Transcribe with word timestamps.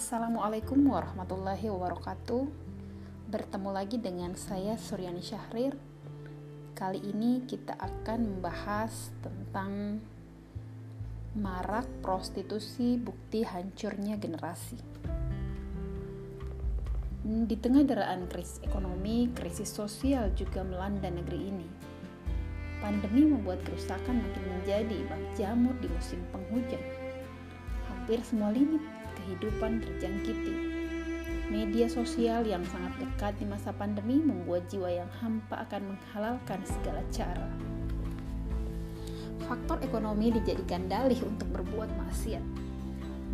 Assalamualaikum 0.00 0.80
warahmatullahi 0.88 1.68
wabarakatuh. 1.68 2.48
Bertemu 3.28 3.68
lagi 3.68 4.00
dengan 4.00 4.32
saya 4.32 4.80
Suryani 4.80 5.20
Syahrir. 5.20 5.76
Kali 6.72 7.04
ini 7.04 7.44
kita 7.44 7.76
akan 7.76 8.24
membahas 8.24 9.12
tentang 9.20 10.00
marak 11.36 11.84
prostitusi 12.00 12.96
bukti 12.96 13.44
hancurnya 13.44 14.16
generasi. 14.16 14.80
Di 17.20 17.56
tengah 17.60 17.84
deraan 17.84 18.24
krisis 18.24 18.56
ekonomi, 18.64 19.28
krisis 19.36 19.68
sosial 19.68 20.32
juga 20.32 20.64
melanda 20.64 21.12
negeri 21.12 21.40
ini. 21.44 21.68
Pandemi 22.80 23.28
membuat 23.28 23.60
kerusakan 23.68 24.16
makin 24.16 24.44
menjadi 24.48 24.96
bak 25.12 25.20
jamur 25.36 25.76
di 25.76 25.92
musim 25.92 26.24
penghujan. 26.32 26.80
Hampir 27.84 28.16
semua 28.24 28.48
lini 28.48 28.99
kehidupan 29.30 29.78
terjangkiti. 29.78 30.54
Media 31.54 31.86
sosial 31.86 32.42
yang 32.42 32.66
sangat 32.66 32.98
dekat 32.98 33.38
di 33.38 33.46
masa 33.46 33.70
pandemi 33.70 34.18
membuat 34.18 34.66
jiwa 34.66 34.90
yang 34.90 35.10
hampa 35.22 35.62
akan 35.70 35.94
menghalalkan 35.94 36.58
segala 36.66 37.02
cara. 37.14 37.46
Faktor 39.46 39.78
ekonomi 39.86 40.34
dijadikan 40.34 40.90
dalih 40.90 41.18
untuk 41.22 41.46
berbuat 41.54 41.90
maksiat. 41.94 42.42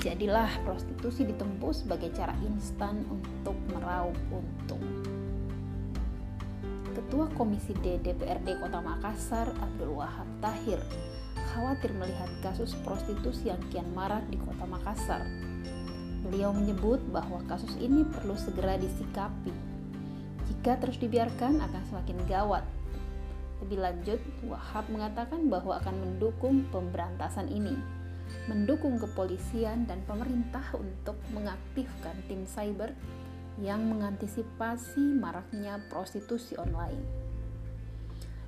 Jadilah 0.00 0.48
prostitusi 0.64 1.28
ditempuh 1.28 1.72
sebagai 1.76 2.08
cara 2.16 2.32
instan 2.48 3.04
untuk 3.12 3.56
meraup 3.68 4.16
untung. 4.32 4.80
Ketua 6.92 7.28
Komisi 7.36 7.76
D 7.80 8.00
DPRD 8.00 8.60
Kota 8.60 8.80
Makassar, 8.80 9.48
Abdul 9.56 9.96
Wahab 9.96 10.28
Tahir, 10.44 10.80
khawatir 11.52 11.92
melihat 11.96 12.28
kasus 12.44 12.76
prostitusi 12.84 13.48
yang 13.52 13.60
kian 13.72 13.88
marak 13.96 14.24
di 14.28 14.36
Kota 14.40 14.64
Makassar 14.68 15.24
Beliau 16.22 16.54
menyebut 16.54 17.02
bahwa 17.10 17.42
kasus 17.50 17.74
ini 17.82 18.06
perlu 18.06 18.38
segera 18.38 18.78
disikapi. 18.78 19.50
Jika 20.46 20.78
terus 20.78 20.98
dibiarkan 21.02 21.58
akan 21.58 21.82
semakin 21.90 22.18
gawat. 22.30 22.64
Lebih 23.62 23.78
lanjut, 23.78 24.20
Wahab 24.46 24.90
mengatakan 24.90 25.46
bahwa 25.50 25.78
akan 25.78 25.94
mendukung 25.98 26.66
pemberantasan 26.70 27.46
ini, 27.50 27.74
mendukung 28.50 28.98
kepolisian 28.98 29.86
dan 29.86 30.02
pemerintah 30.06 30.62
untuk 30.74 31.14
mengaktifkan 31.30 32.14
tim 32.26 32.46
cyber 32.46 32.94
yang 33.62 33.86
mengantisipasi 33.86 35.18
maraknya 35.18 35.78
prostitusi 35.90 36.58
online. 36.58 37.02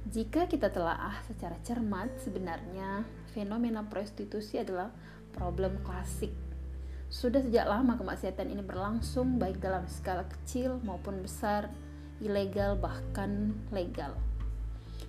Jika 0.05 0.47
kita 0.47 0.69
telaah 0.69 1.25
secara 1.25 1.57
cermat, 1.65 2.13
sebenarnya 2.21 3.09
fenomena 3.33 3.87
prostitusi 3.89 4.61
adalah 4.61 4.93
problem 5.33 5.81
klasik 5.81 6.44
sudah 7.15 7.39
sejak 7.47 7.71
lama 7.71 7.95
kemaksiatan 7.95 8.51
ini 8.51 8.59
berlangsung 8.67 9.39
baik 9.39 9.63
dalam 9.63 9.87
skala 9.87 10.27
kecil 10.27 10.83
maupun 10.83 11.23
besar, 11.23 11.71
ilegal 12.19 12.75
bahkan 12.75 13.55
legal. 13.71 14.19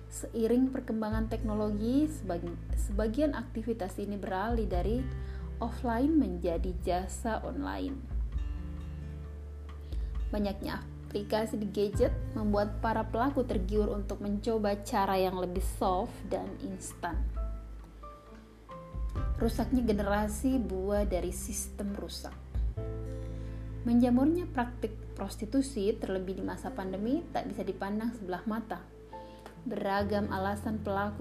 Seiring 0.06 0.70
perkembangan 0.70 1.26
teknologi, 1.26 2.06
sebagian 2.78 3.34
aktivitas 3.34 3.98
ini 3.98 4.14
beralih 4.14 4.70
dari 4.70 5.02
offline 5.58 6.14
menjadi 6.14 6.70
jasa 6.86 7.42
online. 7.42 7.98
Banyaknya 10.30 10.86
aplikasi 11.10 11.58
di 11.58 11.66
gadget 11.74 12.14
membuat 12.38 12.78
para 12.78 13.02
pelaku 13.02 13.42
tergiur 13.42 13.90
untuk 13.90 14.22
mencoba 14.22 14.78
cara 14.86 15.18
yang 15.18 15.34
lebih 15.42 15.62
soft 15.74 16.14
dan 16.30 16.46
instan. 16.62 17.18
Rusaknya 19.36 19.84
generasi 19.84 20.56
buah 20.56 21.04
dari 21.04 21.28
sistem 21.28 21.92
rusak. 21.92 22.32
Menjamurnya 23.84 24.48
praktik 24.48 24.96
prostitusi 25.12 25.92
terlebih 25.92 26.40
di 26.40 26.44
masa 26.44 26.72
pandemi 26.72 27.20
tak 27.36 27.52
bisa 27.52 27.60
dipandang 27.60 28.16
sebelah 28.16 28.40
mata. 28.48 28.80
Beragam 29.68 30.32
alasan 30.32 30.80
pelaku 30.80 31.20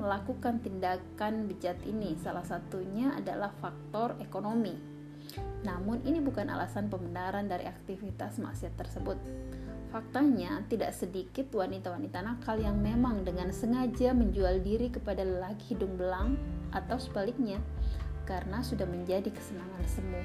melakukan 0.00 0.64
tindakan 0.64 1.44
bejat 1.44 1.76
ini, 1.84 2.16
salah 2.24 2.46
satunya 2.46 3.12
adalah 3.20 3.52
faktor 3.60 4.16
ekonomi. 4.24 4.72
Namun 5.60 6.00
ini 6.08 6.24
bukan 6.24 6.48
alasan 6.48 6.88
pembenaran 6.88 7.52
dari 7.52 7.68
aktivitas 7.68 8.40
maksiat 8.40 8.80
tersebut. 8.80 9.20
Faktanya, 9.92 10.64
tidak 10.72 10.96
sedikit 10.96 11.52
wanita-wanita 11.52 12.24
nakal 12.24 12.56
yang 12.56 12.80
memang 12.80 13.28
dengan 13.28 13.52
sengaja 13.52 14.16
menjual 14.16 14.64
diri 14.64 14.88
kepada 14.88 15.20
lelaki 15.20 15.76
hidung 15.76 16.00
belang 16.00 16.40
atau 16.72 16.98
sebaliknya, 16.98 17.60
karena 18.24 18.64
sudah 18.64 18.88
menjadi 18.88 19.28
kesenangan 19.28 19.84
semu. 19.86 20.22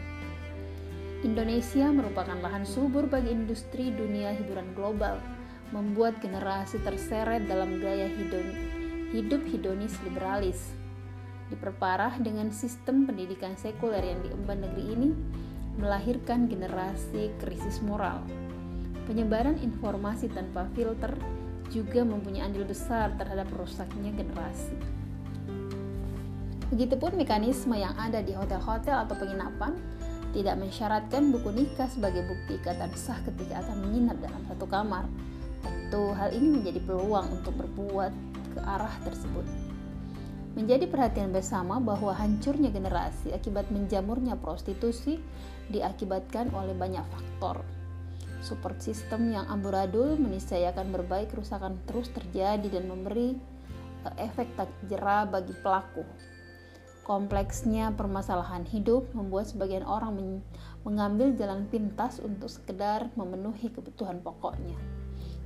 Indonesia 1.21 1.91
merupakan 1.93 2.37
lahan 2.39 2.65
subur 2.65 3.05
bagi 3.05 3.33
industri 3.33 3.93
dunia 3.93 4.33
hiburan 4.33 4.71
global, 4.73 5.21
membuat 5.75 6.23
generasi 6.23 6.79
terseret 6.81 7.45
dalam 7.45 7.83
gaya 7.83 8.07
hidon, 8.07 8.47
hidup 9.11 9.43
hedonis 9.45 9.93
liberalis. 10.07 10.73
Diperparah 11.47 12.19
dengan 12.19 12.51
sistem 12.51 13.07
pendidikan 13.07 13.55
sekuler 13.55 14.03
yang 14.03 14.19
diemban 14.23 14.63
negeri 14.63 14.85
ini, 14.93 15.09
melahirkan 15.77 16.49
generasi 16.49 17.31
krisis 17.39 17.79
moral 17.85 18.25
Penyebaran 19.07 19.55
informasi 19.63 20.27
tanpa 20.27 20.67
filter 20.75 21.15
juga 21.71 22.03
mempunyai 22.03 22.43
andil 22.43 22.67
besar 22.67 23.15
terhadap 23.15 23.47
rusaknya 23.55 24.11
generasi. 24.11 24.75
Begitupun 26.67 27.15
mekanisme 27.15 27.75
yang 27.79 27.95
ada 27.95 28.19
di 28.19 28.35
hotel-hotel 28.35 29.07
atau 29.07 29.15
penginapan 29.15 29.75
tidak 30.35 30.59
mensyaratkan 30.59 31.31
buku 31.31 31.49
nikah 31.55 31.87
sebagai 31.87 32.27
bukti 32.27 32.59
ikatan 32.59 32.91
sah 32.93 33.17
ketika 33.23 33.63
akan 33.63 33.87
menginap 33.87 34.19
dalam 34.19 34.43
satu 34.51 34.67
kamar. 34.67 35.07
Tentu 35.63 36.11
hal 36.13 36.35
ini 36.35 36.59
menjadi 36.59 36.83
peluang 36.83 37.39
untuk 37.41 37.55
berbuat 37.55 38.11
ke 38.53 38.59
arah 38.59 38.93
tersebut. 39.07 39.47
Menjadi 40.59 40.89
perhatian 40.89 41.31
bersama 41.31 41.79
bahwa 41.79 42.11
hancurnya 42.11 42.73
generasi 42.73 43.31
akibat 43.31 43.69
menjamurnya 43.71 44.35
prostitusi 44.35 45.21
diakibatkan 45.69 46.49
oleh 46.51 46.73
banyak 46.73 47.05
faktor, 47.13 47.61
Support 48.37 48.79
system 48.85 49.33
yang 49.33 49.49
amburadul 49.49 50.13
meniscayakan 50.21 50.93
berbagai 50.93 51.33
kerusakan 51.33 51.81
terus 51.89 52.13
terjadi 52.13 52.69
dan 52.69 52.85
memberi 52.85 53.33
uh, 54.05 54.13
efek 54.21 54.53
tak 54.53 54.69
jerah 54.85 55.25
bagi 55.25 55.57
pelaku. 55.57 56.05
Kompleksnya 57.07 57.95
permasalahan 57.95 58.67
hidup 58.67 59.15
membuat 59.15 59.47
sebagian 59.47 59.87
orang 59.87 60.19
men 60.19 60.29
mengambil 60.83 61.31
jalan 61.39 61.63
pintas 61.71 62.19
untuk 62.19 62.51
sekedar 62.51 63.07
memenuhi 63.15 63.71
kebutuhan 63.71 64.19
pokoknya. 64.19 64.75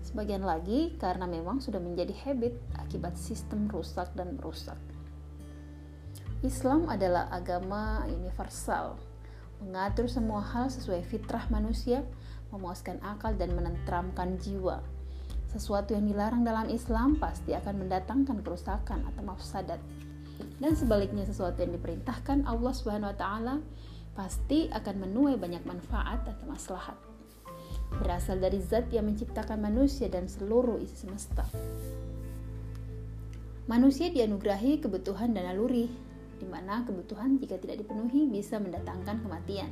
Sebagian 0.01 0.41
lagi 0.41 0.97
karena 0.97 1.29
memang 1.29 1.61
sudah 1.61 1.77
menjadi 1.77 2.17
habit 2.25 2.57
akibat 2.81 3.13
sistem 3.13 3.69
rusak 3.69 4.09
dan 4.17 4.41
merusak. 4.41 4.77
Islam 6.41 6.89
adalah 6.89 7.29
agama 7.29 8.09
universal, 8.09 8.97
mengatur 9.61 10.09
semua 10.09 10.41
hal 10.41 10.73
sesuai 10.73 11.05
fitrah 11.05 11.45
manusia 11.53 12.01
memuaskan 12.49 12.97
akal 13.05 13.38
dan 13.38 13.53
menenteramkan 13.53 14.41
jiwa. 14.41 14.81
Sesuatu 15.53 15.93
yang 15.93 16.09
dilarang 16.09 16.41
dalam 16.41 16.73
Islam 16.73 17.22
pasti 17.22 17.53
akan 17.53 17.85
mendatangkan 17.85 18.41
kerusakan 18.41 19.05
atau 19.13 19.22
mafsadat. 19.22 19.78
Dan 20.59 20.74
sebaliknya 20.78 21.25
sesuatu 21.25 21.62
yang 21.62 21.75
diperintahkan 21.78 22.46
Allah 22.46 22.74
Subhanahu 22.74 23.12
wa 23.13 23.18
taala 23.18 23.56
pasti 24.12 24.68
akan 24.68 25.07
menuai 25.07 25.40
banyak 25.40 25.63
manfaat 25.63 26.28
atau 26.28 26.46
maslahat. 26.46 26.97
Berasal 27.91 28.40
dari 28.40 28.59
zat 28.63 28.88
yang 28.91 29.07
menciptakan 29.07 29.59
manusia 29.59 30.07
dan 30.07 30.28
seluruh 30.28 30.79
isi 30.79 31.07
semesta. 31.07 31.44
Manusia 33.68 34.12
dianugerahi 34.12 34.84
kebutuhan 34.84 35.32
dan 35.32 35.47
naluri, 35.47 35.88
di 36.41 36.47
mana 36.49 36.84
kebutuhan 36.84 37.38
jika 37.38 37.61
tidak 37.61 37.85
dipenuhi 37.85 38.28
bisa 38.28 38.58
mendatangkan 38.58 39.22
kematian. 39.23 39.72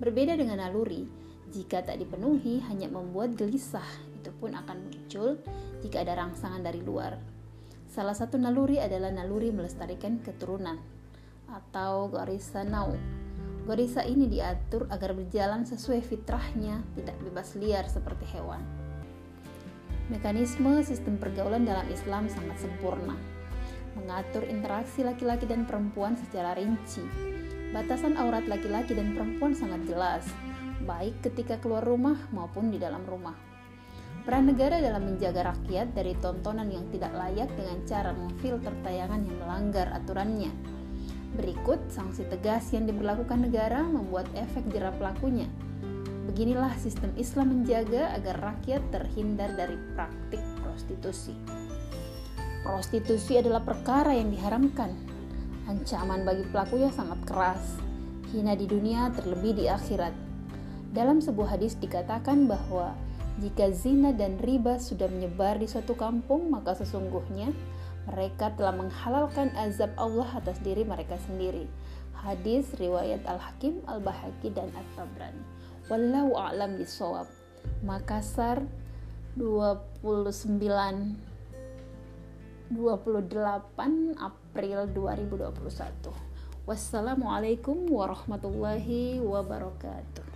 Berbeda 0.00 0.38
dengan 0.38 0.62
naluri, 0.62 1.04
jika 1.50 1.82
tak 1.82 1.98
dipenuhi, 1.98 2.62
hanya 2.70 2.86
membuat 2.88 3.34
gelisah. 3.34 3.84
Itu 4.16 4.30
pun 4.38 4.54
akan 4.54 4.88
muncul 4.88 5.36
jika 5.82 6.06
ada 6.06 6.16
rangsangan 6.16 6.62
dari 6.62 6.80
luar. 6.80 7.39
Salah 7.90 8.14
satu 8.14 8.38
naluri 8.38 8.78
adalah 8.78 9.10
naluri 9.10 9.50
melestarikan 9.50 10.22
keturunan 10.22 10.78
atau 11.50 12.06
garisa 12.06 12.62
nau. 12.62 12.94
Garisa 13.66 14.06
ini 14.06 14.30
diatur 14.30 14.86
agar 14.94 15.10
berjalan 15.10 15.66
sesuai 15.66 15.98
fitrahnya, 15.98 16.86
tidak 16.94 17.18
bebas 17.18 17.58
liar 17.58 17.90
seperti 17.90 18.30
hewan. 18.30 18.62
Mekanisme 20.06 20.86
sistem 20.86 21.18
pergaulan 21.18 21.66
dalam 21.66 21.90
Islam 21.90 22.30
sangat 22.30 22.62
sempurna, 22.62 23.18
mengatur 23.98 24.46
interaksi 24.46 25.02
laki-laki 25.02 25.50
dan 25.50 25.66
perempuan 25.66 26.14
secara 26.14 26.54
rinci. 26.54 27.02
Batasan 27.74 28.14
aurat 28.14 28.46
laki-laki 28.46 28.94
dan 28.94 29.18
perempuan 29.18 29.50
sangat 29.50 29.82
jelas, 29.90 30.22
baik 30.86 31.18
ketika 31.26 31.58
keluar 31.58 31.82
rumah 31.82 32.18
maupun 32.30 32.70
di 32.70 32.78
dalam 32.78 33.02
rumah. 33.02 33.49
Peran 34.20 34.52
negara 34.52 34.84
dalam 34.84 35.08
menjaga 35.08 35.56
rakyat 35.56 35.96
dari 35.96 36.12
tontonan 36.20 36.68
yang 36.68 36.84
tidak 36.92 37.08
layak 37.16 37.48
dengan 37.56 37.80
cara 37.88 38.12
memfilter 38.12 38.72
tayangan 38.84 39.24
yang 39.24 39.36
melanggar 39.40 39.88
aturannya. 39.96 40.52
Berikut 41.40 41.80
sanksi 41.88 42.28
tegas 42.28 42.68
yang 42.76 42.84
diberlakukan 42.84 43.48
negara 43.48 43.80
membuat 43.80 44.28
efek 44.36 44.68
jerah 44.68 44.92
pelakunya. 45.00 45.48
Beginilah 46.28 46.76
sistem 46.76 47.16
Islam 47.16 47.58
menjaga 47.58 48.12
agar 48.12 48.36
rakyat 48.38 48.82
terhindar 48.92 49.56
dari 49.56 49.80
praktik 49.96 50.42
prostitusi. 50.60 51.32
Prostitusi 52.60 53.40
adalah 53.40 53.64
perkara 53.64 54.12
yang 54.12 54.28
diharamkan. 54.28 54.92
Ancaman 55.64 56.28
bagi 56.28 56.44
pelakunya 56.52 56.92
sangat 56.92 57.24
keras, 57.24 57.80
hina 58.36 58.52
di 58.52 58.68
dunia 58.68 59.08
terlebih 59.16 59.56
di 59.56 59.64
akhirat. 59.64 60.12
Dalam 60.92 61.24
sebuah 61.24 61.56
hadis 61.56 61.78
dikatakan 61.78 62.44
bahwa 62.44 62.92
jika 63.40 63.72
zina 63.72 64.12
dan 64.12 64.36
riba 64.36 64.76
sudah 64.76 65.08
menyebar 65.08 65.56
di 65.56 65.64
suatu 65.64 65.96
kampung, 65.96 66.52
maka 66.52 66.76
sesungguhnya 66.76 67.56
mereka 68.04 68.52
telah 68.52 68.76
menghalalkan 68.76 69.48
azab 69.56 69.96
Allah 69.96 70.28
atas 70.36 70.60
diri 70.60 70.84
mereka 70.84 71.16
sendiri. 71.24 71.64
Hadis 72.20 72.68
riwayat 72.76 73.24
Al-Hakim, 73.24 73.80
Al-Bahaki 73.88 74.52
dan 74.52 74.68
At-Tabrani. 74.76 75.40
Wallahu 75.88 76.36
a'lam 76.36 76.76
bisawab. 76.76 77.24
Makassar 77.80 78.60
29 79.40 80.04
28 82.70 84.20
April 84.20 84.78
2021. 84.94 86.68
Wassalamualaikum 86.68 87.88
warahmatullahi 87.88 89.18
wabarakatuh. 89.18 90.29